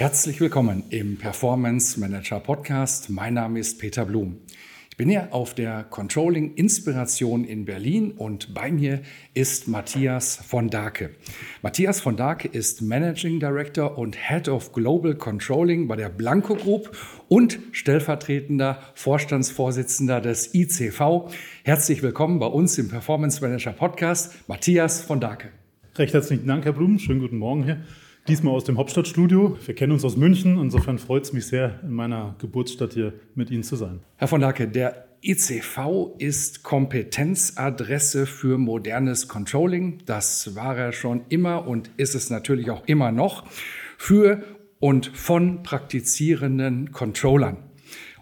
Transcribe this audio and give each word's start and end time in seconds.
Herzlich 0.00 0.40
willkommen 0.40 0.84
im 0.88 1.18
Performance 1.18 2.00
Manager 2.00 2.40
Podcast. 2.40 3.10
Mein 3.10 3.34
Name 3.34 3.60
ist 3.60 3.78
Peter 3.78 4.06
Blum. 4.06 4.38
Ich 4.88 4.96
bin 4.96 5.10
hier 5.10 5.34
auf 5.34 5.52
der 5.52 5.84
Controlling 5.84 6.54
Inspiration 6.54 7.44
in 7.44 7.66
Berlin 7.66 8.12
und 8.12 8.54
bei 8.54 8.72
mir 8.72 9.02
ist 9.34 9.68
Matthias 9.68 10.36
von 10.36 10.70
Dake. 10.70 11.10
Matthias 11.60 12.00
von 12.00 12.16
Dake 12.16 12.48
ist 12.48 12.80
Managing 12.80 13.40
Director 13.40 13.98
und 13.98 14.16
Head 14.16 14.48
of 14.48 14.72
Global 14.72 15.14
Controlling 15.14 15.86
bei 15.86 15.96
der 15.96 16.08
Blanco 16.08 16.54
Group 16.54 16.96
und 17.28 17.58
stellvertretender 17.72 18.80
Vorstandsvorsitzender 18.94 20.22
des 20.22 20.54
ICV. 20.54 21.28
Herzlich 21.62 22.02
willkommen 22.02 22.38
bei 22.38 22.46
uns 22.46 22.78
im 22.78 22.88
Performance 22.88 23.42
Manager 23.42 23.72
Podcast, 23.72 24.48
Matthias 24.48 25.02
von 25.02 25.20
Dake. 25.20 25.48
Recht 25.96 26.14
herzlichen 26.14 26.46
Dank, 26.46 26.64
Herr 26.64 26.72
Blum. 26.72 26.98
Schönen 26.98 27.20
guten 27.20 27.36
Morgen 27.36 27.64
hier. 27.64 27.84
Diesmal 28.28 28.54
aus 28.54 28.64
dem 28.64 28.78
Hauptstadtstudio. 28.78 29.56
Wir 29.64 29.74
kennen 29.74 29.92
uns 29.92 30.04
aus 30.04 30.16
München. 30.16 30.60
Insofern 30.60 30.98
freut 30.98 31.24
es 31.24 31.32
mich 31.32 31.46
sehr, 31.46 31.80
in 31.82 31.92
meiner 31.92 32.36
Geburtsstadt 32.38 32.92
hier 32.92 33.14
mit 33.34 33.50
Ihnen 33.50 33.62
zu 33.62 33.76
sein. 33.76 34.00
Herr 34.16 34.28
von 34.28 34.40
Lacke, 34.40 34.68
der 34.68 35.08
ICV 35.22 36.16
ist 36.18 36.62
Kompetenzadresse 36.62 38.26
für 38.26 38.56
modernes 38.56 39.28
Controlling. 39.28 39.98
Das 40.06 40.54
war 40.54 40.76
er 40.76 40.92
schon 40.92 41.22
immer 41.28 41.66
und 41.66 41.90
ist 41.96 42.14
es 42.14 42.30
natürlich 42.30 42.70
auch 42.70 42.86
immer 42.86 43.10
noch 43.10 43.44
für 43.98 44.42
und 44.78 45.06
von 45.06 45.62
praktizierenden 45.62 46.92
Controllern. 46.92 47.69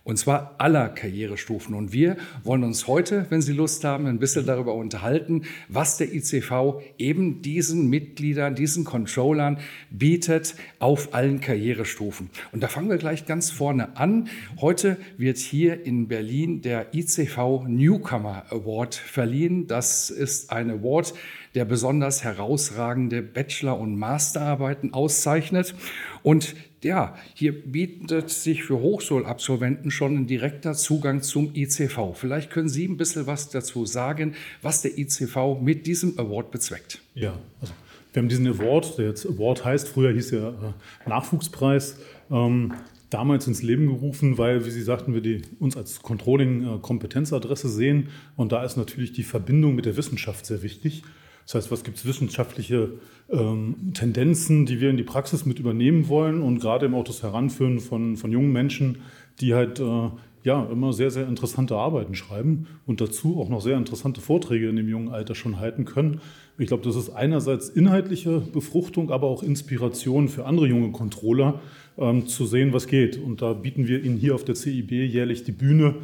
Und 0.09 0.17
zwar 0.17 0.55
aller 0.56 0.89
Karrierestufen. 0.89 1.75
Und 1.75 1.92
wir 1.92 2.17
wollen 2.42 2.64
uns 2.64 2.87
heute, 2.87 3.27
wenn 3.28 3.42
Sie 3.42 3.53
Lust 3.53 3.84
haben, 3.84 4.06
ein 4.06 4.19
bisschen 4.19 4.47
darüber 4.47 4.73
unterhalten, 4.73 5.42
was 5.69 5.98
der 5.98 6.14
ICV 6.14 6.81
eben 6.97 7.42
diesen 7.42 7.91
Mitgliedern, 7.91 8.55
diesen 8.55 8.86
Controllern 8.86 9.59
bietet 9.91 10.55
auf 10.79 11.12
allen 11.12 11.42
Karrierestufen. 11.42 12.31
Und 12.53 12.62
da 12.62 12.69
fangen 12.69 12.89
wir 12.89 12.97
gleich 12.97 13.27
ganz 13.27 13.51
vorne 13.51 13.98
an. 13.98 14.31
Heute 14.62 14.97
wird 15.19 15.36
hier 15.36 15.84
in 15.84 16.09
Berlin 16.09 16.62
der 16.62 16.95
ICV 16.95 17.67
Newcomer 17.67 18.47
Award 18.48 18.95
verliehen. 18.95 19.67
Das 19.67 20.09
ist 20.09 20.51
ein 20.51 20.70
Award, 20.70 21.12
der 21.55 21.67
besonders 21.67 22.25
herausragende 22.25 23.20
Bachelor- 23.20 23.79
und 23.79 23.98
Masterarbeiten 23.98 24.95
auszeichnet. 24.95 25.75
Und 26.23 26.55
ja, 26.83 27.17
hier 27.34 27.53
bietet 27.53 28.31
sich 28.31 28.65
für 28.65 28.79
Hochschulabsolventen 28.79 29.91
schon 29.91 30.17
ein 30.17 30.27
direkter 30.27 30.75
Zugang 30.75 31.23
zum 31.23 31.55
ICV. 31.55 32.15
Vielleicht 32.15 32.51
können 32.51 32.69
Sie 32.69 32.87
ein 32.87 32.97
bisschen 32.97 33.27
was 33.27 33.48
dazu 33.51 33.87
sagen, 33.87 34.35
was 34.62 34.83
der 34.83 34.97
ICV 34.97 35.61
mit 35.61 35.87
diesem 35.87 36.19
Award 36.19 36.51
bezweckt. 36.51 37.01
Ja, 37.15 37.39
also 37.61 37.75
wir 38.12 38.23
haben 38.23 38.29
diesen 38.29 38.47
Award, 38.47 38.98
der 38.98 39.09
jetzt 39.09 39.27
Award 39.27 39.65
heißt, 39.65 39.89
früher 39.89 40.12
hieß 40.12 40.33
er 40.33 40.48
äh, 40.48 41.09
Nachwuchspreis, 41.09 41.98
ähm, 42.31 42.73
damals 43.11 43.47
ins 43.47 43.63
Leben 43.63 43.87
gerufen, 43.87 44.39
weil, 44.39 44.64
wie 44.67 44.70
Sie 44.70 44.83
sagten, 44.83 45.14
wir 45.14 45.20
die, 45.20 45.42
uns 45.58 45.77
als 45.77 46.02
Controlling-Kompetenzadresse 46.02 47.69
sehen. 47.69 48.08
Und 48.36 48.52
da 48.52 48.64
ist 48.64 48.77
natürlich 48.77 49.13
die 49.13 49.23
Verbindung 49.23 49.75
mit 49.75 49.86
der 49.86 49.97
Wissenschaft 49.97 50.47
sehr 50.47 50.63
wichtig. 50.63 51.02
Das 51.48 51.55
heißt, 51.55 51.70
was 51.70 51.83
gibt 51.83 51.97
es 51.97 52.05
wissenschaftliche 52.05 52.91
ähm, 53.31 53.92
Tendenzen, 53.95 54.67
die 54.67 54.83
wir 54.83 54.91
in 54.91 54.98
die 54.98 55.03
Praxis 55.03 55.47
mit 55.47 55.59
übernehmen 55.59 56.09
wollen 56.09 56.42
und 56.42 56.61
gerade 56.61 56.85
im 56.85 56.95
auch 56.95 57.05
das 57.05 57.23
Heranführen 57.23 57.81
von, 57.81 58.19
von 58.19 58.31
jungen 58.31 58.53
Menschen, 58.53 58.98
die 59.41 59.55
halt 59.55 59.81
äh, 59.81 60.11
ja 60.45 60.69
immer 60.70 60.92
sehr, 60.92 61.11
sehr 61.11 61.27
interessante 61.27 61.75
Arbeiten 61.75 62.14
schreiben 62.14 62.67
und 62.85 63.01
dazu 63.01 63.41
auch 63.41 63.48
noch 63.48 63.63
sehr 63.63 63.79
interessante 63.79 64.20
Vorträge 64.20 64.69
in 64.69 64.77
dem 64.77 64.91
jungen 64.91 65.08
Alter 65.08 65.35
schon 65.35 65.58
halten 65.58 65.87
können. 65.87 66.20
Ich 66.58 66.67
glaube, 66.67 66.83
das 66.85 66.97
ist 66.97 67.08
einerseits 67.08 67.70
inhaltliche 67.70 68.41
Befruchtung, 68.41 69.11
aber 69.11 69.29
auch 69.29 69.42
Inspiration 69.42 70.29
für 70.29 70.45
andere 70.45 70.67
junge 70.67 70.92
Controller, 70.92 71.63
ähm, 71.97 72.27
zu 72.27 72.45
sehen, 72.45 72.75
was 72.75 72.89
geht. 72.89 73.17
Und 73.17 73.41
da 73.41 73.55
bieten 73.55 73.89
wir 73.89 74.05
Ihnen 74.05 74.19
hier 74.19 74.35
auf 74.35 74.45
der 74.45 74.55
CIB 74.55 74.92
jährlich 74.92 75.45
die 75.45 75.53
Bühne, 75.53 75.95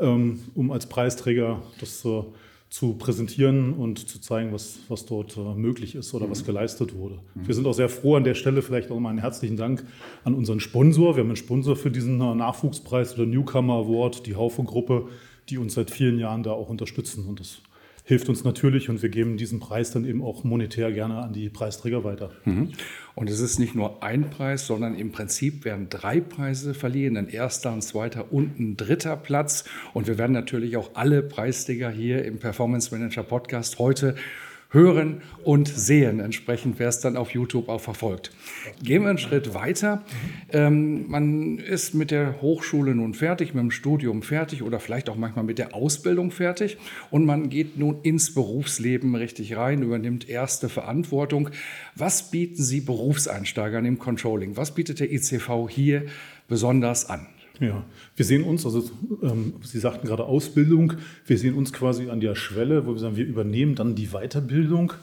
ähm, 0.00 0.38
um 0.54 0.70
als 0.70 0.86
Preisträger 0.86 1.60
das 1.80 2.04
äh, 2.04 2.22
zu 2.72 2.94
präsentieren 2.94 3.74
und 3.74 4.08
zu 4.08 4.18
zeigen, 4.18 4.50
was, 4.50 4.78
was 4.88 5.04
dort 5.04 5.36
äh, 5.36 5.40
möglich 5.40 5.94
ist 5.94 6.14
oder 6.14 6.24
mhm. 6.26 6.30
was 6.30 6.42
geleistet 6.46 6.94
wurde. 6.94 7.16
Mhm. 7.34 7.46
Wir 7.46 7.54
sind 7.54 7.66
auch 7.66 7.74
sehr 7.74 7.90
froh 7.90 8.16
an 8.16 8.24
der 8.24 8.34
Stelle, 8.34 8.62
vielleicht 8.62 8.90
auch 8.90 8.98
mal 8.98 9.10
einen 9.10 9.18
herzlichen 9.18 9.58
Dank 9.58 9.84
an 10.24 10.32
unseren 10.32 10.58
Sponsor. 10.58 11.14
Wir 11.14 11.20
haben 11.20 11.28
einen 11.28 11.36
Sponsor 11.36 11.76
für 11.76 11.90
diesen 11.90 12.18
äh, 12.18 12.34
Nachwuchspreis 12.34 13.12
oder 13.12 13.26
Newcomer 13.26 13.74
Award, 13.74 14.24
die 14.24 14.36
Haufe-Gruppe, 14.36 15.08
die 15.50 15.58
uns 15.58 15.74
seit 15.74 15.90
vielen 15.90 16.18
Jahren 16.18 16.42
da 16.44 16.52
auch 16.52 16.70
unterstützen. 16.70 17.28
Und 17.28 17.40
das 17.40 17.60
hilft 18.04 18.28
uns 18.28 18.44
natürlich 18.44 18.88
und 18.88 19.02
wir 19.02 19.08
geben 19.08 19.36
diesen 19.36 19.60
Preis 19.60 19.92
dann 19.92 20.04
eben 20.04 20.22
auch 20.22 20.44
monetär 20.44 20.90
gerne 20.92 21.18
an 21.18 21.32
die 21.32 21.48
Preisträger 21.48 22.02
weiter. 22.02 22.30
Mhm. 22.44 22.72
Und 23.14 23.30
es 23.30 23.40
ist 23.40 23.58
nicht 23.58 23.74
nur 23.74 24.02
ein 24.02 24.30
Preis, 24.30 24.66
sondern 24.66 24.94
im 24.94 25.12
Prinzip 25.12 25.64
werden 25.64 25.88
drei 25.88 26.20
Preise 26.20 26.74
verliehen, 26.74 27.16
ein 27.16 27.28
erster, 27.28 27.72
ein 27.72 27.82
zweiter 27.82 28.32
und 28.32 28.58
ein 28.58 28.76
dritter 28.76 29.16
Platz. 29.16 29.64
Und 29.94 30.08
wir 30.08 30.18
werden 30.18 30.32
natürlich 30.32 30.76
auch 30.76 30.90
alle 30.94 31.22
Preisträger 31.22 31.90
hier 31.90 32.24
im 32.24 32.38
Performance 32.38 32.92
Manager 32.92 33.22
Podcast 33.22 33.78
heute 33.78 34.16
hören 34.72 35.22
und 35.44 35.68
sehen, 35.68 36.18
entsprechend, 36.18 36.78
wer 36.78 36.88
es 36.88 37.00
dann 37.00 37.16
auf 37.16 37.30
YouTube 37.32 37.68
auch 37.68 37.80
verfolgt. 37.80 38.30
Gehen 38.82 39.02
wir 39.02 39.10
einen 39.10 39.18
Schritt 39.18 39.54
weiter. 39.54 40.02
Ähm, 40.50 41.08
man 41.08 41.58
ist 41.58 41.94
mit 41.94 42.10
der 42.10 42.40
Hochschule 42.40 42.94
nun 42.94 43.14
fertig, 43.14 43.54
mit 43.54 43.62
dem 43.62 43.70
Studium 43.70 44.22
fertig 44.22 44.62
oder 44.62 44.80
vielleicht 44.80 45.10
auch 45.10 45.16
manchmal 45.16 45.44
mit 45.44 45.58
der 45.58 45.74
Ausbildung 45.74 46.30
fertig 46.30 46.78
und 47.10 47.26
man 47.26 47.50
geht 47.50 47.78
nun 47.78 48.00
ins 48.02 48.34
Berufsleben 48.34 49.14
richtig 49.14 49.56
rein, 49.56 49.82
übernimmt 49.82 50.28
erste 50.28 50.68
Verantwortung. 50.68 51.50
Was 51.94 52.30
bieten 52.30 52.62
Sie 52.62 52.80
Berufseinsteigern 52.80 53.84
im 53.84 53.98
Controlling? 53.98 54.56
Was 54.56 54.74
bietet 54.74 55.00
der 55.00 55.12
ICV 55.12 55.68
hier 55.68 56.06
besonders 56.48 57.10
an? 57.10 57.26
Ja, 57.62 57.84
wir 58.16 58.24
sehen 58.24 58.42
uns, 58.42 58.66
also 58.66 58.90
ähm, 59.22 59.54
Sie 59.62 59.78
sagten 59.78 60.08
gerade 60.08 60.24
Ausbildung, 60.24 60.94
wir 61.26 61.38
sehen 61.38 61.54
uns 61.54 61.72
quasi 61.72 62.10
an 62.10 62.18
der 62.18 62.34
Schwelle, 62.34 62.86
wo 62.86 62.92
wir 62.92 62.98
sagen, 62.98 63.14
wir 63.14 63.24
übernehmen 63.24 63.76
dann 63.76 63.94
die 63.94 64.08
Weiterbildung. 64.08 64.94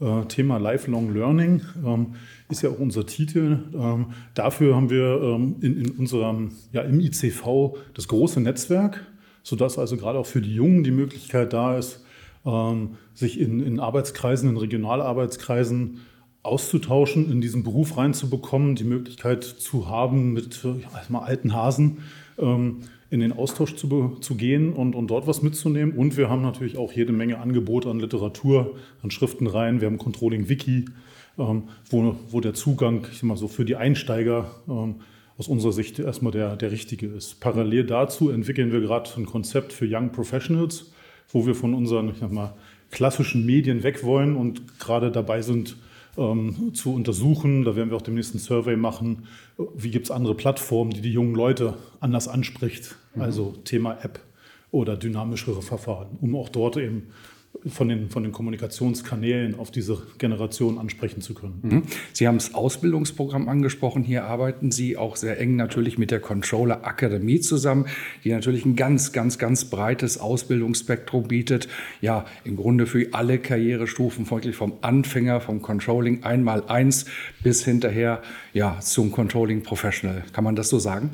Äh, 0.00 0.24
Thema 0.24 0.56
Lifelong 0.56 1.12
Learning 1.12 1.60
ähm, 1.84 2.14
ist 2.48 2.62
ja 2.62 2.70
auch 2.70 2.78
unser 2.78 3.04
Titel. 3.04 3.58
Ähm, 3.74 4.06
dafür 4.32 4.74
haben 4.74 4.88
wir 4.88 5.20
ähm, 5.20 5.56
in, 5.60 5.84
in, 5.84 5.90
unserem, 5.90 6.52
ja, 6.72 6.80
im 6.80 6.98
ICV 6.98 7.76
das 7.92 8.08
große 8.08 8.40
Netzwerk, 8.40 9.04
sodass 9.42 9.78
also 9.78 9.98
gerade 9.98 10.18
auch 10.18 10.26
für 10.26 10.40
die 10.40 10.54
Jungen 10.54 10.84
die 10.84 10.90
Möglichkeit 10.90 11.52
da 11.52 11.76
ist, 11.76 12.06
ähm, 12.46 12.96
sich 13.12 13.38
in, 13.38 13.60
in 13.60 13.80
Arbeitskreisen, 13.80 14.48
in 14.48 14.56
Regionalarbeitskreisen 14.56 16.00
auszutauschen, 16.42 17.30
in 17.30 17.40
diesen 17.40 17.62
Beruf 17.62 17.96
reinzubekommen, 17.96 18.74
die 18.74 18.84
Möglichkeit 18.84 19.44
zu 19.44 19.88
haben, 19.88 20.32
mit 20.32 20.62
ja, 20.64 21.18
alten 21.18 21.52
Hasen 21.52 21.98
ähm, 22.38 22.82
in 23.10 23.20
den 23.20 23.32
Austausch 23.32 23.74
zu, 23.76 24.16
zu 24.20 24.34
gehen 24.36 24.72
und, 24.72 24.94
und 24.94 25.08
dort 25.08 25.26
was 25.26 25.42
mitzunehmen. 25.42 25.96
Und 25.96 26.16
wir 26.16 26.28
haben 26.28 26.42
natürlich 26.42 26.76
auch 26.76 26.92
jede 26.92 27.12
Menge 27.12 27.38
Angebote 27.38 27.90
an 27.90 28.00
Literatur, 28.00 28.76
an 29.02 29.10
Schriftenreihen. 29.10 29.80
Wir 29.80 29.86
haben 29.86 29.98
Controlling 29.98 30.48
Wiki, 30.48 30.86
ähm, 31.38 31.64
wo, 31.90 32.16
wo 32.30 32.40
der 32.40 32.54
Zugang, 32.54 33.06
ich 33.10 33.18
sag 33.18 33.24
mal 33.24 33.36
so, 33.36 33.48
für 33.48 33.64
die 33.64 33.76
Einsteiger 33.76 34.50
ähm, 34.68 34.96
aus 35.38 35.48
unserer 35.48 35.72
Sicht 35.72 35.98
erstmal 35.98 36.32
der, 36.32 36.56
der 36.56 36.70
richtige 36.70 37.06
ist. 37.06 37.40
Parallel 37.40 37.84
dazu 37.84 38.30
entwickeln 38.30 38.72
wir 38.72 38.80
gerade 38.80 39.10
ein 39.16 39.24
Konzept 39.24 39.72
für 39.72 39.86
Young 39.88 40.10
Professionals, 40.10 40.92
wo 41.30 41.46
wir 41.46 41.54
von 41.54 41.74
unseren, 41.74 42.10
ich 42.10 42.18
sag 42.18 42.32
mal, 42.32 42.54
klassischen 42.90 43.46
Medien 43.46 43.82
weg 43.82 44.02
wollen 44.02 44.36
und 44.36 44.78
gerade 44.78 45.10
dabei 45.10 45.42
sind, 45.42 45.76
ähm, 46.18 46.74
zu 46.74 46.92
untersuchen. 46.92 47.64
Da 47.64 47.76
werden 47.76 47.90
wir 47.90 47.96
auch 47.96 48.02
demnächst 48.02 48.34
ein 48.34 48.38
Survey 48.38 48.76
machen. 48.76 49.24
Wie 49.74 49.90
gibt 49.90 50.06
es 50.06 50.10
andere 50.10 50.34
Plattformen, 50.34 50.90
die 50.90 51.00
die 51.00 51.12
jungen 51.12 51.34
Leute 51.34 51.74
anders 52.00 52.28
anspricht? 52.28 52.96
Mhm. 53.14 53.22
Also 53.22 53.54
Thema 53.64 53.98
App 54.02 54.20
oder 54.70 54.96
dynamischere 54.96 55.62
Verfahren, 55.62 56.18
um 56.20 56.36
auch 56.36 56.48
dort 56.48 56.76
eben 56.76 57.08
von 57.70 57.88
den, 57.88 58.10
von 58.10 58.22
den 58.22 58.32
Kommunikationskanälen 58.32 59.58
auf 59.58 59.70
diese 59.70 60.02
Generation 60.18 60.78
ansprechen 60.78 61.22
zu 61.22 61.34
können. 61.34 61.60
Mhm. 61.62 61.82
Sie 62.12 62.26
haben 62.26 62.38
das 62.38 62.54
Ausbildungsprogramm 62.54 63.48
angesprochen. 63.48 64.02
Hier 64.02 64.24
arbeiten 64.24 64.70
Sie 64.70 64.96
auch 64.96 65.16
sehr 65.16 65.40
eng 65.40 65.56
natürlich 65.56 65.98
mit 65.98 66.10
der 66.10 66.20
Controller 66.20 66.84
Akademie 66.84 67.40
zusammen, 67.40 67.86
die 68.24 68.30
natürlich 68.30 68.64
ein 68.64 68.76
ganz, 68.76 69.12
ganz, 69.12 69.38
ganz 69.38 69.64
breites 69.66 70.18
Ausbildungsspektrum 70.18 71.28
bietet. 71.28 71.68
Ja, 72.00 72.24
im 72.44 72.56
Grunde 72.56 72.86
für 72.86 73.08
alle 73.12 73.38
Karrierestufen, 73.38 74.30
wirklich 74.30 74.56
vom 74.56 74.74
Anfänger, 74.80 75.40
vom 75.40 75.62
Controlling 75.62 76.24
einmal 76.24 76.64
eins 76.66 77.06
bis 77.42 77.64
hinterher 77.64 78.22
ja, 78.52 78.78
zum 78.80 79.12
Controlling 79.12 79.62
Professional. 79.62 80.24
Kann 80.32 80.44
man 80.44 80.56
das 80.56 80.68
so 80.68 80.78
sagen? 80.78 81.10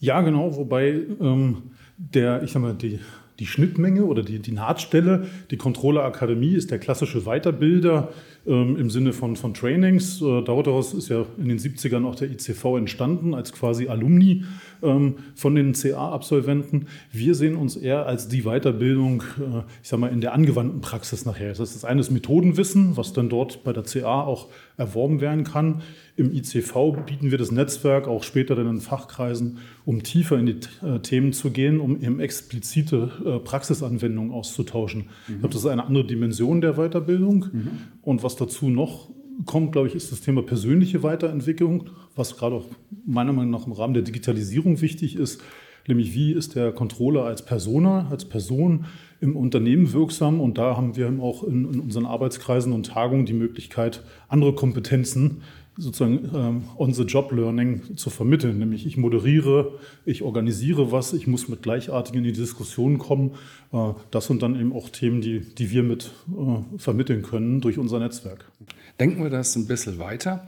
Ja, 0.00 0.20
genau. 0.20 0.56
Wobei 0.56 1.00
ähm, 1.20 1.62
der, 1.96 2.42
ich 2.42 2.52
sag 2.52 2.62
mal, 2.62 2.74
die 2.74 3.00
die 3.38 3.46
Schnittmenge 3.46 4.04
oder 4.04 4.22
die, 4.22 4.38
die 4.38 4.52
Nahtstelle. 4.52 5.26
Die 5.50 5.56
Controller 5.56 6.04
Akademie 6.04 6.54
ist 6.54 6.70
der 6.70 6.78
klassische 6.78 7.26
Weiterbilder 7.26 8.12
ähm, 8.46 8.76
im 8.76 8.90
Sinne 8.90 9.12
von, 9.12 9.36
von 9.36 9.54
Trainings. 9.54 10.20
Äh, 10.22 10.42
daraus 10.42 10.94
ist 10.94 11.08
ja 11.08 11.26
in 11.38 11.48
den 11.48 11.58
70ern 11.58 12.04
auch 12.06 12.14
der 12.14 12.30
ICV 12.30 12.76
entstanden 12.76 13.34
als 13.34 13.52
quasi 13.52 13.88
Alumni 13.88 14.44
ähm, 14.82 15.16
von 15.34 15.54
den 15.54 15.72
CA-Absolventen. 15.72 16.86
Wir 17.12 17.34
sehen 17.34 17.56
uns 17.56 17.76
eher 17.76 18.06
als 18.06 18.28
die 18.28 18.42
Weiterbildung, 18.42 19.22
äh, 19.38 19.62
ich 19.82 19.88
sag 19.88 19.98
mal, 19.98 20.08
in 20.08 20.20
der 20.20 20.32
angewandten 20.32 20.80
Praxis 20.80 21.24
nachher. 21.24 21.48
Das 21.48 21.74
ist 21.74 21.84
eines 21.84 22.10
Methodenwissen, 22.10 22.96
was 22.96 23.12
dann 23.12 23.28
dort 23.28 23.64
bei 23.64 23.72
der 23.72 23.82
CA 23.82 24.22
auch 24.22 24.48
erworben 24.76 25.20
werden 25.20 25.44
kann. 25.44 25.82
Im 26.16 26.32
ICV 26.32 26.96
bieten 27.04 27.30
wir 27.30 27.38
das 27.38 27.50
Netzwerk 27.50 28.08
auch 28.08 28.22
später 28.22 28.54
dann 28.54 28.68
in 28.68 28.80
Fachkreisen, 28.80 29.58
um 29.84 30.02
tiefer 30.02 30.38
in 30.38 30.46
die 30.46 30.58
äh, 30.82 30.98
Themen 31.00 31.32
zu 31.32 31.50
gehen, 31.50 31.78
um 31.78 32.00
eben 32.00 32.20
explizite 32.20 33.10
äh, 33.24 33.38
Praxisanwendungen 33.38 34.32
auszutauschen. 34.32 35.02
Mhm. 35.02 35.34
Ich 35.34 35.40
glaube, 35.40 35.52
das 35.52 35.62
ist 35.62 35.70
eine 35.70 35.84
andere 35.84 36.06
Dimension 36.06 36.60
der 36.60 36.74
Weiterbildung. 36.74 37.46
Mhm. 37.52 37.70
Und 38.02 38.22
was 38.22 38.35
dazu 38.36 38.68
noch 38.68 39.10
kommt, 39.44 39.72
glaube 39.72 39.88
ich, 39.88 39.94
ist 39.94 40.12
das 40.12 40.22
Thema 40.22 40.42
persönliche 40.42 41.02
Weiterentwicklung, 41.02 41.90
was 42.14 42.36
gerade 42.36 42.56
auch 42.56 42.64
meiner 43.04 43.32
Meinung 43.32 43.50
nach 43.50 43.66
im 43.66 43.72
Rahmen 43.72 43.94
der 43.94 44.02
Digitalisierung 44.02 44.80
wichtig 44.80 45.16
ist. 45.16 45.42
Nämlich, 45.86 46.14
wie 46.14 46.32
ist 46.32 46.56
der 46.56 46.72
Controller 46.72 47.24
als 47.24 47.44
Persona, 47.44 48.08
als 48.10 48.24
Person 48.24 48.86
im 49.20 49.36
Unternehmen 49.36 49.92
wirksam? 49.92 50.40
Und 50.40 50.58
da 50.58 50.76
haben 50.76 50.96
wir 50.96 51.12
auch 51.20 51.44
in, 51.44 51.72
in 51.72 51.80
unseren 51.80 52.06
Arbeitskreisen 52.06 52.72
und 52.72 52.86
Tagungen 52.86 53.26
die 53.26 53.34
Möglichkeit, 53.34 54.02
andere 54.28 54.54
Kompetenzen 54.54 55.42
sozusagen 55.76 56.30
ähm, 56.34 56.64
on-the-job-Learning 56.78 57.96
zu 57.96 58.10
vermitteln. 58.10 58.58
Nämlich 58.58 58.86
ich 58.86 58.96
moderiere, 58.96 59.78
ich 60.04 60.22
organisiere 60.22 60.92
was, 60.92 61.12
ich 61.12 61.26
muss 61.26 61.48
mit 61.48 61.62
Gleichartigen 61.62 62.18
in 62.18 62.24
die 62.24 62.32
Diskussion 62.32 62.98
kommen. 62.98 63.32
Äh, 63.72 63.92
das 64.10 64.26
sind 64.26 64.42
dann 64.42 64.58
eben 64.58 64.72
auch 64.72 64.88
Themen, 64.88 65.20
die, 65.20 65.40
die 65.40 65.70
wir 65.70 65.82
mit 65.82 66.12
äh, 66.28 66.78
vermitteln 66.78 67.22
können 67.22 67.60
durch 67.60 67.78
unser 67.78 67.98
Netzwerk. 67.98 68.50
Denken 68.98 69.22
wir 69.22 69.30
das 69.30 69.54
ein 69.56 69.66
bisschen 69.66 69.98
weiter. 69.98 70.46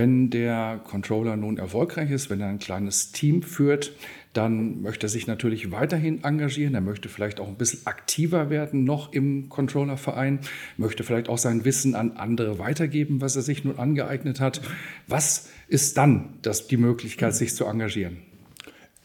Wenn 0.00 0.30
der 0.30 0.80
Controller 0.82 1.36
nun 1.36 1.58
erfolgreich 1.58 2.10
ist, 2.10 2.30
wenn 2.30 2.40
er 2.40 2.48
ein 2.48 2.58
kleines 2.58 3.12
Team 3.12 3.42
führt, 3.42 3.92
dann 4.32 4.80
möchte 4.80 5.06
er 5.06 5.10
sich 5.10 5.26
natürlich 5.26 5.72
weiterhin 5.72 6.24
engagieren. 6.24 6.74
Er 6.74 6.80
möchte 6.80 7.10
vielleicht 7.10 7.38
auch 7.38 7.48
ein 7.48 7.56
bisschen 7.56 7.86
aktiver 7.86 8.48
werden 8.48 8.84
noch 8.84 9.12
im 9.12 9.50
Controllerverein, 9.50 10.38
möchte 10.78 11.04
vielleicht 11.04 11.28
auch 11.28 11.36
sein 11.36 11.66
Wissen 11.66 11.94
an 11.94 12.12
andere 12.12 12.58
weitergeben, 12.58 13.20
was 13.20 13.36
er 13.36 13.42
sich 13.42 13.62
nun 13.62 13.78
angeeignet 13.78 14.40
hat. 14.40 14.62
Was 15.06 15.50
ist 15.68 15.98
dann 15.98 16.30
das, 16.40 16.66
die 16.66 16.78
Möglichkeit, 16.78 17.34
sich 17.34 17.54
zu 17.54 17.66
engagieren? 17.66 18.22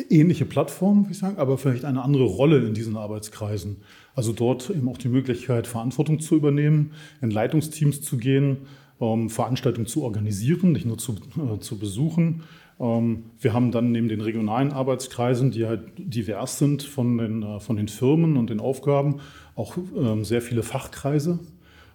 Ähnliche 0.10 0.46
Plattformen, 0.46 1.04
würde 1.04 1.12
ich 1.12 1.18
sagen, 1.18 1.40
aber 1.40 1.58
vielleicht 1.58 1.84
eine 1.84 2.04
andere 2.04 2.24
Rolle 2.24 2.66
in 2.66 2.74
diesen 2.74 2.96
Arbeitskreisen. 2.96 3.82
Also 4.16 4.32
dort 4.32 4.70
eben 4.70 4.88
auch 4.88 4.98
die 4.98 5.10
Möglichkeit, 5.10 5.68
Verantwortung 5.68 6.22
zu 6.22 6.38
übernehmen, 6.38 6.94
in 7.22 7.32
Leitungsteams 7.32 8.02
zu 8.02 8.16
gehen, 8.16 8.60
Veranstaltungen 8.98 9.88
zu 9.88 10.04
organisieren, 10.04 10.72
nicht 10.72 10.86
nur 10.86 10.98
zu, 10.98 11.14
äh, 11.14 11.60
zu 11.60 11.78
besuchen 11.78 12.44
ähm, 12.80 13.26
wir 13.40 13.54
haben 13.54 13.72
dann 13.72 13.92
neben 13.92 14.10
den 14.10 14.22
regionalen 14.22 14.72
Arbeitskreisen, 14.72 15.52
die 15.52 15.66
halt 15.66 15.82
divers 15.98 16.60
sind 16.60 16.84
von 16.84 17.18
den, 17.18 17.44
äh, 17.44 17.60
von 17.60 17.78
den 17.78 17.88
Firmen 17.88 18.38
und 18.38 18.50
den 18.50 18.60
Aufgaben, 18.60 19.18
auch 19.56 19.78
ähm, 19.98 20.24
sehr 20.24 20.42
viele 20.42 20.64
Fachkreise. 20.64 21.40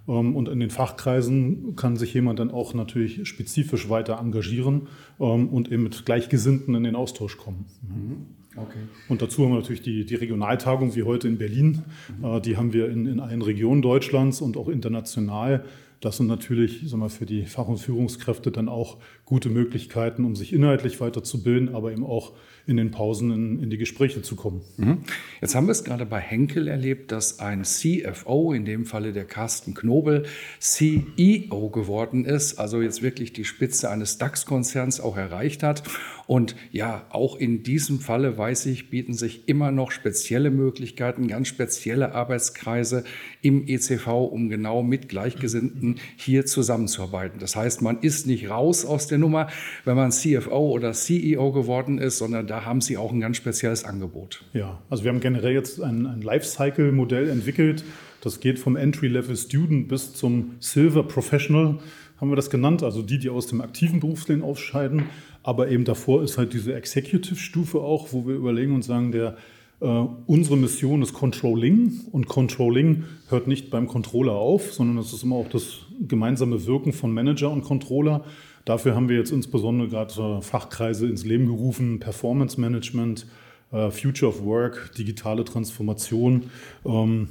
Ähm, 0.08 0.35
und 0.35 0.49
in 0.49 0.61
den 0.61 0.70
Fachkreisen 0.70 1.76
kann 1.76 1.97
sich 1.97 2.14
jemand 2.14 2.38
dann 2.38 2.50
auch 2.50 2.73
natürlich 2.73 3.29
spezifisch 3.29 3.91
weiter 3.91 4.19
engagieren 4.19 4.88
und 5.19 5.70
eben 5.70 5.82
mit 5.82 6.06
Gleichgesinnten 6.06 6.75
in 6.75 6.85
den 6.85 6.97
Austausch 6.97 7.37
kommen. 7.37 7.67
Mhm. 7.82 8.26
Okay. 8.56 8.79
Und 9.08 9.23
dazu 9.23 9.44
haben 9.44 9.52
wir 9.52 9.58
natürlich 9.58 9.82
die, 9.82 10.05
die 10.05 10.14
Regionaltagung 10.14 10.97
wie 10.97 11.02
heute 11.02 11.29
in 11.29 11.38
Berlin. 11.38 11.82
Mhm. 12.20 12.43
Die 12.43 12.56
haben 12.56 12.73
wir 12.73 12.88
in, 12.88 13.06
in 13.06 13.20
allen 13.20 13.43
Regionen 13.43 13.82
Deutschlands 13.82 14.41
und 14.41 14.56
auch 14.56 14.69
international. 14.69 15.64
Das 16.00 16.17
sind 16.17 16.26
natürlich 16.29 16.81
sag 16.85 16.99
mal, 16.99 17.11
für 17.11 17.26
die 17.26 17.44
Fach- 17.44 17.69
und 17.69 17.79
Führungskräfte 17.79 18.50
dann 18.50 18.69
auch 18.69 18.99
gute 19.30 19.48
Möglichkeiten, 19.48 20.24
um 20.24 20.34
sich 20.34 20.52
inhaltlich 20.52 21.00
weiterzubilden, 21.00 21.72
aber 21.72 21.92
eben 21.92 22.04
auch 22.04 22.32
in 22.66 22.76
den 22.76 22.90
Pausen 22.90 23.30
in, 23.30 23.62
in 23.62 23.70
die 23.70 23.78
Gespräche 23.78 24.22
zu 24.22 24.34
kommen. 24.34 24.60
Mhm. 24.76 24.98
Jetzt 25.40 25.54
haben 25.54 25.66
wir 25.66 25.72
es 25.72 25.84
gerade 25.84 26.04
bei 26.04 26.18
Henkel 26.18 26.66
erlebt, 26.66 27.12
dass 27.12 27.38
ein 27.38 27.64
CFO, 27.64 28.52
in 28.52 28.64
dem 28.64 28.86
Falle 28.86 29.12
der 29.12 29.24
Carsten 29.24 29.74
Knobel, 29.74 30.24
CEO 30.58 31.70
geworden 31.70 32.24
ist, 32.24 32.58
also 32.58 32.82
jetzt 32.82 33.02
wirklich 33.02 33.32
die 33.32 33.44
Spitze 33.44 33.88
eines 33.88 34.18
DAX-Konzerns 34.18 35.00
auch 35.00 35.16
erreicht 35.16 35.62
hat. 35.62 35.84
Und 36.26 36.54
ja, 36.70 37.06
auch 37.10 37.36
in 37.36 37.62
diesem 37.62 37.98
Falle, 37.98 38.38
weiß 38.38 38.66
ich, 38.66 38.90
bieten 38.90 39.14
sich 39.14 39.48
immer 39.48 39.72
noch 39.72 39.90
spezielle 39.90 40.50
Möglichkeiten, 40.50 41.26
ganz 41.26 41.48
spezielle 41.48 42.14
Arbeitskreise 42.14 43.04
im 43.42 43.66
ECV, 43.66 44.06
um 44.06 44.48
genau 44.48 44.82
mit 44.82 45.08
Gleichgesinnten 45.08 45.96
hier 46.16 46.46
zusammenzuarbeiten. 46.46 47.40
Das 47.40 47.56
heißt, 47.56 47.82
man 47.82 48.00
ist 48.00 48.28
nicht 48.28 48.48
raus 48.48 48.84
aus 48.84 49.08
der 49.08 49.18
Nummer, 49.20 49.49
wenn 49.84 49.96
man 49.96 50.11
CFO 50.11 50.70
oder 50.70 50.93
CEO 50.93 51.52
geworden 51.52 51.99
ist, 51.99 52.19
sondern 52.19 52.46
da 52.46 52.64
haben 52.64 52.81
Sie 52.81 52.96
auch 52.96 53.12
ein 53.12 53.20
ganz 53.20 53.37
spezielles 53.37 53.84
Angebot. 53.84 54.44
Ja, 54.52 54.78
also 54.90 55.05
wir 55.05 55.12
haben 55.12 55.20
generell 55.20 55.52
jetzt 55.52 55.81
ein, 55.81 56.06
ein 56.06 56.22
Lifecycle-Modell 56.22 57.28
entwickelt. 57.28 57.84
Das 58.20 58.40
geht 58.40 58.58
vom 58.58 58.76
Entry-Level 58.76 59.37
Student 59.37 59.88
bis 59.88 60.14
zum 60.14 60.56
Silver 60.61 61.05
Professional, 61.05 61.78
haben 62.20 62.31
wir 62.31 62.37
das 62.37 62.50
genannt, 62.50 62.82
also 62.82 63.00
die, 63.00 63.19
die 63.19 63.31
aus 63.31 63.46
dem 63.46 63.62
aktiven 63.62 64.00
Berufsleben 64.00 64.43
ausscheiden. 64.43 65.05
Aber 65.43 65.70
eben 65.70 65.84
davor 65.84 66.23
ist 66.23 66.37
halt 66.37 66.52
diese 66.52 66.75
Executive-Stufe 66.75 67.78
auch, 67.78 68.12
wo 68.12 68.26
wir 68.26 68.34
überlegen 68.34 68.75
und 68.75 68.82
sagen, 68.82 69.11
der, 69.11 69.37
äh, 69.81 69.87
unsere 70.26 70.58
Mission 70.58 71.00
ist 71.00 71.14
Controlling 71.14 72.00
und 72.12 72.28
Controlling 72.28 73.05
hört 73.31 73.46
nicht 73.46 73.70
beim 73.70 73.87
Controller 73.87 74.34
auf, 74.34 74.75
sondern 74.75 74.99
es 74.99 75.14
ist 75.14 75.23
immer 75.23 75.37
auch 75.37 75.49
das 75.49 75.78
gemeinsame 76.06 76.66
Wirken 76.66 76.93
von 76.93 77.12
Manager 77.12 77.50
und 77.50 77.62
Controller. 77.62 78.25
Dafür 78.64 78.94
haben 78.94 79.08
wir 79.08 79.16
jetzt 79.16 79.32
insbesondere 79.32 79.88
gerade 79.88 80.42
Fachkreise 80.42 81.06
ins 81.06 81.24
Leben 81.24 81.46
gerufen, 81.46 81.98
Performance 81.98 82.60
Management, 82.60 83.26
äh, 83.72 83.90
Future 83.90 84.30
of 84.30 84.44
Work, 84.44 84.94
digitale 84.96 85.44
Transformation 85.44 86.50
ähm, 86.84 87.28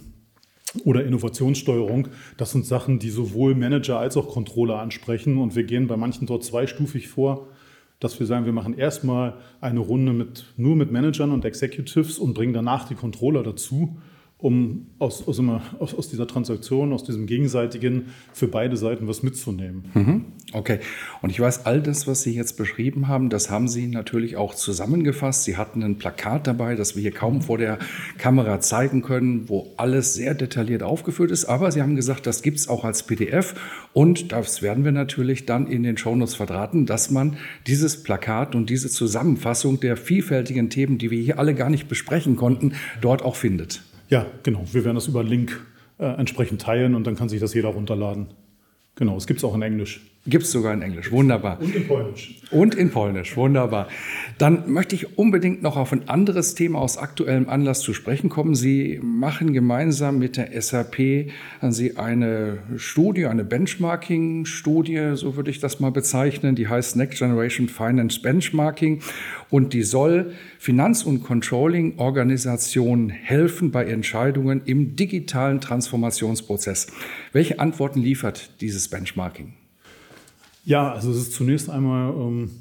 oder 0.85 1.05
Innovationssteuerung. 1.05 2.09
Das 2.37 2.51
sind 2.51 2.65
Sachen, 2.65 2.99
die 2.99 3.09
sowohl 3.09 3.55
Manager 3.55 3.99
als 3.99 4.17
auch 4.17 4.27
Controller 4.29 4.79
ansprechen. 4.79 5.37
Und 5.37 5.55
wir 5.55 5.63
gehen 5.63 5.87
bei 5.87 5.97
manchen 5.97 6.27
dort 6.27 6.43
zweistufig 6.43 7.07
vor 7.07 7.47
dass 7.99 8.19
wir 8.19 8.25
sagen, 8.25 8.45
wir 8.45 8.53
machen 8.53 8.77
erstmal 8.77 9.35
eine 9.59 9.81
Runde 9.81 10.13
mit, 10.13 10.45
nur 10.57 10.75
mit 10.75 10.91
Managern 10.91 11.31
und 11.31 11.43
Executives 11.45 12.17
und 12.17 12.33
bringen 12.33 12.53
danach 12.53 12.87
die 12.87 12.95
Controller 12.95 13.43
dazu 13.43 13.99
um 14.41 14.87
aus, 14.99 15.27
aus, 15.27 15.37
aus, 15.79 15.93
aus, 15.93 16.09
dieser 16.09 16.25
Transaktion, 16.25 16.93
aus 16.93 17.03
diesem 17.03 17.25
Gegenseitigen 17.25 18.05
für 18.31 18.47
beide 18.47 18.77
Seiten 18.77 19.05
was 19.05 19.21
mitzunehmen. 19.21 19.83
Mhm. 19.93 20.25
Okay. 20.53 20.79
Und 21.21 21.29
ich 21.29 21.41
weiß, 21.41 21.65
all 21.65 21.81
das, 21.81 22.07
was 22.07 22.21
Sie 22.21 22.33
jetzt 22.33 22.55
beschrieben 22.55 23.09
haben, 23.09 23.29
das 23.29 23.49
haben 23.49 23.67
Sie 23.67 23.87
natürlich 23.87 24.37
auch 24.37 24.55
zusammengefasst. 24.55 25.43
Sie 25.43 25.57
hatten 25.57 25.83
ein 25.83 25.97
Plakat 25.97 26.47
dabei, 26.47 26.75
das 26.75 26.95
wir 26.95 27.01
hier 27.01 27.11
kaum 27.11 27.41
vor 27.41 27.57
der 27.57 27.79
Kamera 28.17 28.61
zeigen 28.61 29.01
können, 29.01 29.49
wo 29.49 29.73
alles 29.75 30.13
sehr 30.13 30.35
detailliert 30.35 30.83
aufgeführt 30.83 31.31
ist. 31.31 31.43
Aber 31.43 31.73
Sie 31.73 31.81
haben 31.81 31.97
gesagt, 31.97 32.25
das 32.25 32.41
gibt 32.41 32.59
es 32.59 32.69
auch 32.69 32.85
als 32.85 33.03
PDF. 33.03 33.55
Und 33.91 34.31
das 34.31 34.61
werden 34.61 34.85
wir 34.85 34.93
natürlich 34.93 35.47
dann 35.47 35.67
in 35.67 35.83
den 35.83 35.97
Shownotes 35.97 36.35
verdrahten, 36.35 36.85
dass 36.85 37.11
man 37.11 37.35
dieses 37.67 38.03
Plakat 38.03 38.55
und 38.55 38.69
diese 38.69 38.89
Zusammenfassung 38.89 39.81
der 39.81 39.97
vielfältigen 39.97 40.69
Themen, 40.69 40.97
die 40.97 41.11
wir 41.11 41.21
hier 41.21 41.39
alle 41.39 41.55
gar 41.55 41.69
nicht 41.69 41.89
besprechen 41.89 42.37
konnten, 42.37 42.71
dort 43.01 43.21
auch 43.21 43.35
findet. 43.35 43.83
Ja, 44.09 44.25
genau. 44.43 44.63
Wir 44.71 44.83
werden 44.83 44.95
das 44.95 45.07
über 45.07 45.23
Link 45.23 45.65
äh, 45.99 46.05
entsprechend 46.05 46.61
teilen 46.61 46.95
und 46.95 47.05
dann 47.05 47.15
kann 47.15 47.29
sich 47.29 47.39
das 47.39 47.53
jeder 47.53 47.69
runterladen. 47.69 48.27
Genau, 48.95 49.15
es 49.15 49.27
gibt 49.27 49.39
es 49.39 49.43
auch 49.43 49.55
in 49.55 49.61
Englisch. 49.61 50.01
Gibt 50.29 50.43
es 50.43 50.51
sogar 50.51 50.73
in 50.73 50.81
Englisch. 50.81 51.11
Wunderbar. 51.11 51.59
Und 51.59 51.75
in 51.75 51.87
Polnisch. 51.87 52.35
Und 52.51 52.75
in 52.75 52.91
Polnisch. 52.91 53.35
Wunderbar. 53.35 53.87
Dann 54.37 54.71
möchte 54.71 54.95
ich 54.95 55.17
unbedingt 55.17 55.61
noch 55.61 55.75
auf 55.75 55.91
ein 55.91 56.07
anderes 56.07 56.55
Thema 56.55 56.79
aus 56.79 56.97
aktuellem 56.97 57.49
Anlass 57.49 57.81
zu 57.81 57.93
sprechen 57.93 58.29
kommen. 58.29 58.53
Sie 58.53 58.99
machen 59.01 59.53
gemeinsam 59.53 60.19
mit 60.19 60.37
der 60.37 60.61
SAP 60.61 61.29
Sie 61.69 61.97
eine 61.97 62.59
Studie, 62.77 63.25
eine 63.25 63.43
Benchmarking-Studie, 63.43 65.11
so 65.15 65.35
würde 65.35 65.49
ich 65.49 65.59
das 65.59 65.79
mal 65.79 65.91
bezeichnen. 65.91 66.55
Die 66.55 66.67
heißt 66.67 66.95
Next 66.95 67.19
Generation 67.19 67.67
Finance 67.67 68.21
Benchmarking 68.21 69.01
und 69.49 69.73
die 69.73 69.83
soll 69.83 70.33
Finanz- 70.59 71.03
und 71.03 71.23
Controlling-Organisationen 71.23 73.09
helfen 73.09 73.71
bei 73.71 73.85
Entscheidungen 73.85 74.61
im 74.65 74.95
digitalen 74.95 75.59
Transformationsprozess. 75.59 76.87
Welche 77.33 77.59
Antworten 77.59 78.01
liefert 78.01 78.61
dieses 78.61 78.89
Benchmarking? 78.89 79.58
Ja, 80.69 80.93
also 80.93 81.09
es 81.09 81.17
ist 81.17 81.33
zunächst 81.33 81.67
einmal 81.67 82.13
ähm, 82.13 82.51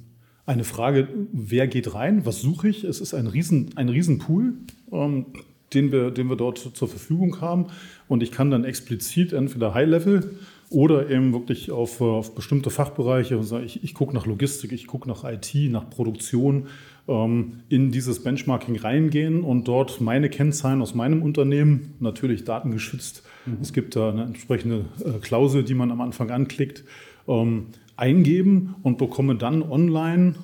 eine 0.46 0.64
Frage, 0.64 1.08
wer 1.30 1.68
geht 1.68 1.92
rein, 1.92 2.24
was 2.24 2.40
suche 2.40 2.70
ich? 2.70 2.84
Es 2.84 3.02
ist 3.02 3.12
ein 3.12 3.26
riesen, 3.26 3.72
ein 3.76 3.90
riesen 3.90 4.16
Pool, 4.18 4.54
ähm, 4.90 5.26
den, 5.74 5.92
wir, 5.92 6.10
den 6.10 6.30
wir 6.30 6.36
dort 6.36 6.56
zur 6.56 6.88
Verfügung 6.88 7.42
haben. 7.42 7.66
Und 8.08 8.22
ich 8.22 8.32
kann 8.32 8.50
dann 8.50 8.64
explizit 8.64 9.34
entweder 9.34 9.74
High-Level 9.74 10.38
oder 10.70 11.10
eben 11.10 11.34
wirklich 11.34 11.70
auf, 11.70 12.00
auf 12.00 12.34
bestimmte 12.34 12.70
Fachbereiche, 12.70 13.36
also 13.36 13.58
ich, 13.58 13.84
ich 13.84 13.92
gucke 13.92 14.14
nach 14.14 14.24
Logistik, 14.24 14.72
ich 14.72 14.86
gucke 14.86 15.06
nach 15.06 15.24
IT, 15.24 15.54
nach 15.70 15.90
Produktion, 15.90 16.68
ähm, 17.08 17.60
in 17.68 17.90
dieses 17.90 18.22
Benchmarking 18.22 18.76
reingehen 18.76 19.42
und 19.42 19.68
dort 19.68 20.00
meine 20.00 20.30
Kennzahlen 20.30 20.80
aus 20.80 20.94
meinem 20.94 21.20
Unternehmen, 21.20 21.92
natürlich 22.00 22.44
datengeschützt, 22.44 23.22
mhm. 23.44 23.58
es 23.60 23.74
gibt 23.74 23.96
da 23.96 24.08
eine 24.08 24.22
entsprechende 24.24 24.86
äh, 25.04 25.18
Klausel, 25.20 25.62
die 25.62 25.74
man 25.74 25.90
am 25.90 26.00
Anfang 26.00 26.30
anklickt, 26.30 26.84
ähm, 27.28 27.66
eingeben 27.98 28.76
und 28.82 28.96
bekomme 28.96 29.34
dann 29.34 29.62
online 29.62 30.34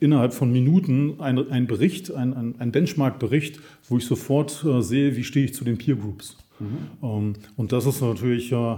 innerhalb 0.00 0.34
von 0.34 0.52
Minuten 0.52 1.20
einen 1.20 1.66
Bericht, 1.66 2.12
einen 2.12 2.56
ein 2.58 2.72
Benchmark-Bericht, 2.72 3.60
wo 3.88 3.96
ich 3.96 4.04
sofort 4.04 4.64
äh, 4.64 4.82
sehe, 4.82 5.16
wie 5.16 5.24
stehe 5.24 5.46
ich 5.46 5.54
zu 5.54 5.64
den 5.64 5.78
Peer 5.78 5.96
Groups. 5.96 6.36
Mhm. 6.60 6.66
Ähm, 7.02 7.32
und 7.56 7.72
das 7.72 7.86
ist 7.86 8.02
natürlich 8.02 8.52
äh, 8.52 8.76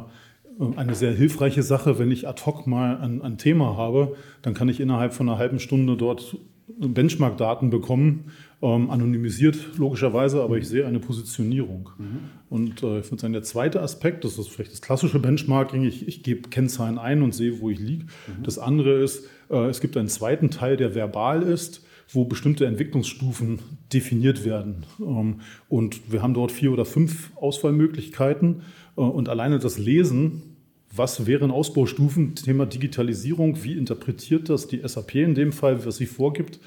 eine 0.76 0.94
sehr 0.94 1.12
hilfreiche 1.12 1.62
Sache, 1.62 1.98
wenn 1.98 2.10
ich 2.10 2.28
ad 2.28 2.42
hoc 2.46 2.66
mal 2.66 2.98
ein, 2.98 3.22
ein 3.22 3.38
Thema 3.38 3.76
habe, 3.76 4.16
dann 4.42 4.54
kann 4.54 4.68
ich 4.68 4.78
innerhalb 4.78 5.14
von 5.14 5.28
einer 5.28 5.38
halben 5.38 5.58
Stunde 5.58 5.96
dort 5.96 6.36
Benchmark-Daten 6.68 7.70
bekommen, 7.70 8.32
ähm, 8.62 8.90
anonymisiert 8.90 9.76
logischerweise, 9.76 10.42
aber 10.42 10.58
ich 10.58 10.66
sehe 10.68 10.86
eine 10.86 10.98
Positionierung. 10.98 11.90
Mhm. 11.98 12.18
Und 12.48 12.82
äh, 12.82 13.00
ich 13.00 13.10
würde 13.10 13.20
sagen, 13.20 13.32
der 13.32 13.42
zweite 13.42 13.82
Aspekt, 13.82 14.24
das 14.24 14.38
ist 14.38 14.48
vielleicht 14.48 14.72
das 14.72 14.82
klassische 14.82 15.18
Benchmarking, 15.18 15.84
ich, 15.84 16.08
ich 16.08 16.22
gebe 16.22 16.48
Kennzahlen 16.48 16.98
ein 16.98 17.22
und 17.22 17.34
sehe, 17.34 17.60
wo 17.60 17.70
ich 17.70 17.78
liege. 17.78 18.04
Mhm. 18.04 18.42
Das 18.42 18.58
andere 18.58 19.02
ist, 19.02 19.26
äh, 19.50 19.66
es 19.66 19.80
gibt 19.80 19.96
einen 19.96 20.08
zweiten 20.08 20.50
Teil, 20.50 20.76
der 20.76 20.94
verbal 20.94 21.42
ist, 21.42 21.84
wo 22.08 22.24
bestimmte 22.24 22.66
Entwicklungsstufen 22.66 23.60
definiert 23.92 24.44
werden. 24.44 24.86
Ähm, 25.00 25.40
und 25.68 26.12
wir 26.12 26.22
haben 26.22 26.34
dort 26.34 26.52
vier 26.52 26.72
oder 26.72 26.84
fünf 26.84 27.30
Auswahlmöglichkeiten. 27.36 28.62
Äh, 28.96 29.00
und 29.00 29.28
alleine 29.28 29.58
das 29.58 29.78
Lesen 29.78 30.55
was 30.96 31.26
wären 31.26 31.50
Ausbaustufen? 31.50 32.34
Thema 32.34 32.66
Digitalisierung, 32.66 33.62
wie 33.62 33.72
interpretiert 33.72 34.48
das 34.48 34.68
die 34.68 34.80
SAP 34.86 35.14
in 35.16 35.34
dem 35.34 35.52
Fall, 35.52 35.84
was 35.84 35.96
sie 35.96 36.06
vorgibt? 36.06 36.60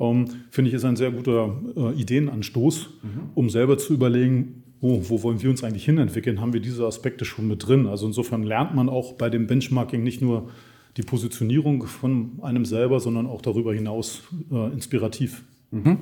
Ähm, 0.00 0.26
finde 0.50 0.68
ich, 0.68 0.74
ist 0.74 0.84
ein 0.84 0.96
sehr 0.96 1.10
guter 1.10 1.56
äh, 1.76 2.00
Ideenanstoß, 2.00 2.88
mhm. 3.02 3.20
um 3.34 3.50
selber 3.50 3.78
zu 3.78 3.94
überlegen, 3.94 4.62
oh, 4.80 5.00
wo 5.02 5.22
wollen 5.22 5.42
wir 5.42 5.50
uns 5.50 5.64
eigentlich 5.64 5.84
hinentwickeln? 5.84 6.40
Haben 6.40 6.52
wir 6.52 6.60
diese 6.60 6.86
Aspekte 6.86 7.24
schon 7.24 7.48
mit 7.48 7.66
drin? 7.66 7.86
Also 7.86 8.06
insofern 8.06 8.42
lernt 8.42 8.74
man 8.74 8.88
auch 8.88 9.14
bei 9.14 9.28
dem 9.28 9.46
Benchmarking 9.46 10.02
nicht 10.02 10.22
nur 10.22 10.50
die 10.96 11.02
Positionierung 11.02 11.86
von 11.86 12.38
einem 12.42 12.64
selber, 12.64 13.00
sondern 13.00 13.26
auch 13.26 13.42
darüber 13.42 13.74
hinaus 13.74 14.22
äh, 14.50 14.72
inspirativ. 14.72 15.42
Mhm. 15.70 15.98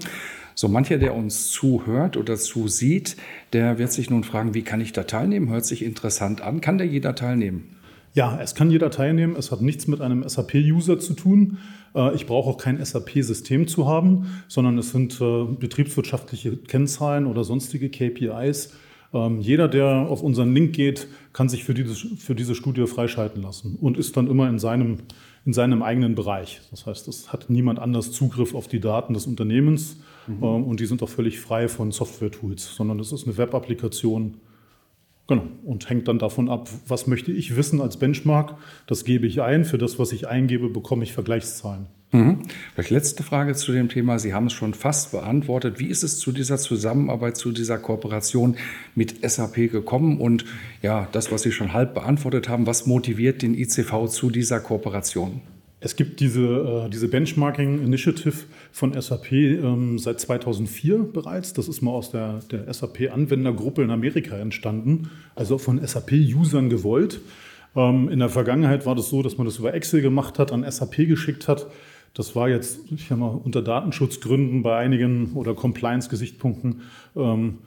So 0.58 0.68
mancher, 0.68 0.96
der 0.96 1.14
uns 1.14 1.50
zuhört 1.50 2.16
oder 2.16 2.36
zusieht, 2.36 3.18
der 3.52 3.76
wird 3.76 3.92
sich 3.92 4.08
nun 4.08 4.24
fragen, 4.24 4.54
wie 4.54 4.62
kann 4.62 4.80
ich 4.80 4.94
da 4.94 5.02
teilnehmen? 5.02 5.50
Hört 5.50 5.66
sich 5.66 5.84
interessant 5.84 6.40
an. 6.40 6.62
Kann 6.62 6.78
da 6.78 6.84
jeder 6.84 7.14
teilnehmen? 7.14 7.76
Ja, 8.14 8.40
es 8.40 8.54
kann 8.54 8.70
jeder 8.70 8.90
teilnehmen. 8.90 9.36
Es 9.36 9.52
hat 9.52 9.60
nichts 9.60 9.86
mit 9.86 10.00
einem 10.00 10.26
SAP-User 10.26 10.98
zu 10.98 11.12
tun. 11.12 11.58
Äh, 11.94 12.14
ich 12.14 12.24
brauche 12.24 12.48
auch 12.48 12.56
kein 12.56 12.82
SAP-System 12.82 13.68
zu 13.68 13.86
haben, 13.86 14.28
sondern 14.48 14.78
es 14.78 14.92
sind 14.92 15.20
äh, 15.20 15.44
betriebswirtschaftliche 15.44 16.56
Kennzahlen 16.56 17.26
oder 17.26 17.44
sonstige 17.44 17.90
KPIs. 17.90 18.72
Ähm, 19.12 19.40
jeder, 19.40 19.68
der 19.68 20.08
auf 20.08 20.22
unseren 20.22 20.54
Link 20.54 20.72
geht, 20.72 21.06
kann 21.34 21.50
sich 21.50 21.64
für 21.64 21.74
diese, 21.74 21.94
für 22.16 22.34
diese 22.34 22.54
Studie 22.54 22.86
freischalten 22.86 23.42
lassen 23.42 23.76
und 23.78 23.98
ist 23.98 24.16
dann 24.16 24.26
immer 24.26 24.48
in 24.48 24.58
seinem, 24.58 25.00
in 25.46 25.52
seinem 25.52 25.82
eigenen 25.82 26.14
Bereich. 26.16 26.60
Das 26.70 26.86
heißt, 26.86 27.08
es 27.08 27.32
hat 27.32 27.48
niemand 27.48 27.78
anders 27.78 28.12
Zugriff 28.12 28.54
auf 28.54 28.66
die 28.66 28.80
Daten 28.80 29.14
des 29.14 29.26
Unternehmens 29.26 29.96
mhm. 30.26 30.42
Ähm, 30.42 30.64
und 30.64 30.80
die 30.80 30.86
sind 30.86 31.02
auch 31.02 31.08
völlig 31.08 31.38
frei 31.38 31.68
von 31.68 31.92
Software-Tools, 31.92 32.74
sondern 32.74 32.98
es 32.98 33.12
ist 33.12 33.26
eine 33.26 33.38
Web-Applikation, 33.38 34.40
Genau. 35.28 35.42
Und 35.64 35.90
hängt 35.90 36.06
dann 36.06 36.20
davon 36.20 36.48
ab, 36.48 36.68
was 36.86 37.08
möchte 37.08 37.32
ich 37.32 37.56
wissen 37.56 37.80
als 37.80 37.96
Benchmark. 37.96 38.54
Das 38.86 39.04
gebe 39.04 39.26
ich 39.26 39.42
ein. 39.42 39.64
Für 39.64 39.76
das, 39.76 39.98
was 39.98 40.12
ich 40.12 40.28
eingebe, 40.28 40.68
bekomme 40.68 41.02
ich 41.02 41.12
Vergleichszahlen. 41.12 41.86
Mhm. 42.16 42.38
Vielleicht 42.74 42.90
letzte 42.90 43.22
Frage 43.22 43.54
zu 43.54 43.72
dem 43.72 43.88
Thema. 43.88 44.18
Sie 44.18 44.34
haben 44.34 44.46
es 44.46 44.52
schon 44.52 44.74
fast 44.74 45.12
beantwortet. 45.12 45.78
Wie 45.78 45.86
ist 45.86 46.02
es 46.02 46.18
zu 46.18 46.32
dieser 46.32 46.58
Zusammenarbeit, 46.58 47.36
zu 47.36 47.52
dieser 47.52 47.78
Kooperation 47.78 48.56
mit 48.94 49.28
SAP 49.28 49.70
gekommen? 49.70 50.20
Und 50.20 50.44
ja, 50.82 51.08
das, 51.12 51.30
was 51.32 51.42
Sie 51.42 51.52
schon 51.52 51.72
halb 51.72 51.94
beantwortet 51.94 52.48
haben, 52.48 52.66
was 52.66 52.86
motiviert 52.86 53.42
den 53.42 53.54
ICV 53.54 54.06
zu 54.08 54.30
dieser 54.30 54.60
Kooperation? 54.60 55.40
Es 55.78 55.94
gibt 55.94 56.20
diese, 56.20 56.86
äh, 56.86 56.90
diese 56.90 57.08
Benchmarking 57.08 57.84
Initiative 57.84 58.34
von 58.72 59.00
SAP 59.00 59.32
ähm, 59.32 59.98
seit 59.98 60.18
2004 60.20 60.98
bereits. 61.12 61.52
Das 61.52 61.68
ist 61.68 61.82
mal 61.82 61.90
aus 61.90 62.10
der, 62.10 62.40
der 62.50 62.72
SAP-Anwendergruppe 62.72 63.82
in 63.82 63.90
Amerika 63.90 64.36
entstanden, 64.36 65.10
also 65.34 65.58
von 65.58 65.84
SAP-Usern 65.86 66.70
gewollt. 66.70 67.20
Ähm, 67.76 68.08
in 68.08 68.18
der 68.20 68.30
Vergangenheit 68.30 68.86
war 68.86 68.94
das 68.94 69.10
so, 69.10 69.22
dass 69.22 69.36
man 69.36 69.46
das 69.46 69.58
über 69.58 69.74
Excel 69.74 70.00
gemacht 70.00 70.38
hat, 70.38 70.50
an 70.50 70.68
SAP 70.68 70.96
geschickt 71.06 71.46
hat. 71.46 71.66
Das 72.16 72.34
war 72.34 72.48
jetzt, 72.48 72.80
ich 72.90 73.10
habe 73.10 73.20
mal 73.20 73.40
unter 73.44 73.60
Datenschutzgründen 73.60 74.62
bei 74.62 74.74
einigen 74.74 75.34
oder 75.34 75.54
Compliance-Gesichtspunkten 75.54 76.80
ähm, 77.14 77.58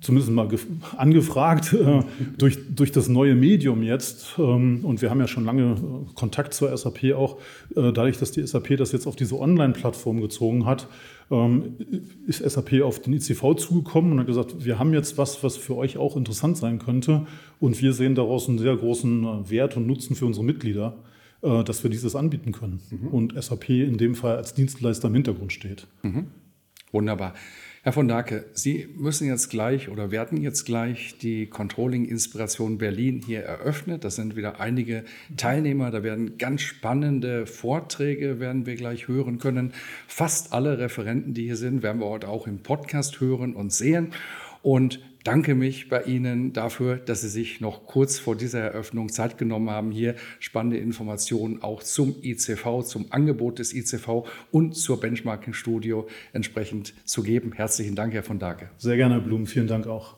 zumindest 0.00 0.32
mal 0.32 0.48
angefragt 0.96 1.72
äh, 1.74 2.02
durch, 2.38 2.58
durch 2.74 2.92
das 2.92 3.08
neue 3.08 3.34
Medium 3.34 3.82
jetzt. 3.82 4.36
Ähm, 4.38 4.84
und 4.84 5.02
wir 5.02 5.10
haben 5.10 5.18
ja 5.18 5.26
schon 5.26 5.44
lange 5.44 5.72
äh, 5.72 6.14
Kontakt 6.14 6.54
zur 6.54 6.76
SAP 6.76 7.12
auch. 7.16 7.38
Äh, 7.74 7.92
dadurch, 7.92 8.18
dass 8.18 8.30
die 8.30 8.46
SAP 8.46 8.76
das 8.76 8.92
jetzt 8.92 9.08
auf 9.08 9.16
diese 9.16 9.36
Online-Plattform 9.36 10.20
gezogen 10.20 10.64
hat, 10.64 10.86
ähm, 11.32 11.74
ist 12.28 12.48
SAP 12.48 12.82
auf 12.82 13.00
den 13.00 13.14
ICV 13.14 13.56
zugekommen 13.56 14.12
und 14.12 14.20
hat 14.20 14.28
gesagt, 14.28 14.64
wir 14.64 14.78
haben 14.78 14.92
jetzt 14.92 15.18
was, 15.18 15.42
was 15.42 15.56
für 15.56 15.76
euch 15.76 15.98
auch 15.98 16.16
interessant 16.16 16.56
sein 16.56 16.78
könnte. 16.78 17.26
Und 17.58 17.82
wir 17.82 17.92
sehen 17.92 18.14
daraus 18.14 18.48
einen 18.48 18.58
sehr 18.58 18.76
großen 18.76 19.24
äh, 19.24 19.50
Wert 19.50 19.76
und 19.76 19.88
Nutzen 19.88 20.14
für 20.14 20.26
unsere 20.26 20.44
Mitglieder, 20.44 20.94
dass 21.42 21.82
wir 21.82 21.90
dieses 21.90 22.16
anbieten 22.16 22.52
können. 22.52 22.80
Mhm. 22.90 23.08
Und 23.08 23.42
SAP 23.42 23.68
in 23.70 23.98
dem 23.98 24.14
Fall 24.14 24.36
als 24.36 24.54
Dienstleister 24.54 25.08
im 25.08 25.14
Hintergrund 25.14 25.52
steht. 25.52 25.86
Mhm. 26.02 26.28
Wunderbar. 26.92 27.34
Herr 27.86 27.92
von 27.92 28.08
Dake, 28.08 28.46
Sie 28.52 28.88
müssen 28.96 29.28
jetzt 29.28 29.48
gleich 29.48 29.88
oder 29.88 30.10
werden 30.10 30.42
jetzt 30.42 30.64
gleich 30.64 31.18
die 31.18 31.46
Controlling 31.46 32.04
Inspiration 32.04 32.78
Berlin 32.78 33.22
hier 33.24 33.42
eröffnet. 33.42 34.02
Das 34.02 34.16
sind 34.16 34.34
wieder 34.34 34.58
einige 34.60 35.04
Teilnehmer. 35.36 35.92
Da 35.92 36.02
werden 36.02 36.36
ganz 36.36 36.62
spannende 36.62 37.46
Vorträge 37.46 38.40
werden 38.40 38.66
wir 38.66 38.74
gleich 38.74 39.06
hören 39.06 39.38
können. 39.38 39.72
Fast 40.08 40.52
alle 40.52 40.78
Referenten, 40.78 41.32
die 41.32 41.44
hier 41.44 41.54
sind, 41.54 41.84
werden 41.84 42.00
wir 42.00 42.08
heute 42.08 42.28
auch 42.28 42.48
im 42.48 42.58
Podcast 42.58 43.20
hören 43.20 43.54
und 43.54 43.72
sehen. 43.72 44.12
Und 44.62 44.98
danke 45.26 45.54
mich 45.54 45.88
bei 45.88 46.02
Ihnen 46.02 46.52
dafür, 46.52 46.96
dass 46.96 47.22
Sie 47.22 47.28
sich 47.28 47.60
noch 47.60 47.86
kurz 47.86 48.18
vor 48.18 48.36
dieser 48.36 48.60
Eröffnung 48.60 49.08
Zeit 49.08 49.38
genommen 49.38 49.70
haben, 49.70 49.90
hier 49.90 50.14
spannende 50.38 50.78
Informationen 50.78 51.62
auch 51.62 51.82
zum 51.82 52.14
ICV, 52.22 52.82
zum 52.84 53.06
Angebot 53.10 53.58
des 53.58 53.74
ICV 53.74 54.26
und 54.52 54.74
zur 54.74 55.00
Benchmarking 55.00 55.52
Studio 55.52 56.06
entsprechend 56.32 56.94
zu 57.04 57.22
geben. 57.22 57.52
Herzlichen 57.52 57.96
Dank, 57.96 58.14
Herr 58.14 58.22
von 58.22 58.38
Dake. 58.38 58.70
Sehr 58.78 58.96
gerne, 58.96 59.14
Herr 59.16 59.20
Blum. 59.22 59.46
Vielen 59.46 59.66
Dank 59.66 59.86
auch. 59.86 60.16